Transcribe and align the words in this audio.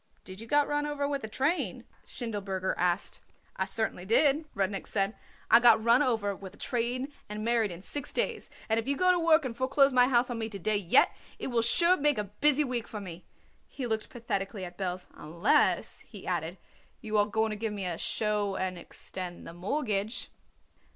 "Did 0.23 0.41
you 0.41 0.47
got 0.47 0.67
run 0.67 0.87
over 0.87 1.07
with 1.07 1.23
a 1.23 1.27
train?" 1.27 1.85
Schindelberger 2.03 2.73
asked. 2.75 3.19
"I 3.55 3.65
certainly 3.65 4.03
did," 4.03 4.45
Rudnik 4.55 4.87
said. 4.87 5.15
"I 5.51 5.59
got 5.59 5.83
run 5.83 6.01
over 6.01 6.35
with 6.35 6.55
a 6.55 6.57
train 6.57 7.13
and 7.29 7.45
married 7.45 7.69
in 7.71 7.83
six 7.83 8.11
days, 8.11 8.49
and 8.67 8.79
if 8.79 8.87
you 8.87 8.97
go 8.97 9.11
to 9.11 9.19
work 9.19 9.45
and 9.45 9.55
foreclose 9.55 9.93
my 9.93 10.07
house 10.07 10.31
on 10.31 10.39
me 10.39 10.49
to 10.49 10.57
day 10.57 10.75
yet, 10.75 11.11
it 11.37 11.49
will 11.49 11.61
sure 11.61 11.95
make 11.97 12.17
a 12.17 12.23
busy 12.23 12.63
week 12.63 12.87
for 12.87 12.99
me." 12.99 13.25
He 13.67 13.85
looked 13.85 14.09
pathetically 14.09 14.65
at 14.65 14.75
Belz. 14.75 15.05
"Unless," 15.13 15.99
he 15.99 16.25
added, 16.25 16.57
"you 17.01 17.15
are 17.19 17.27
going 17.27 17.51
to 17.51 17.55
give 17.55 17.71
me 17.71 17.85
a 17.85 17.99
show 17.99 18.55
and 18.55 18.79
extend 18.79 19.45
the 19.45 19.53
mortgage." 19.53 20.31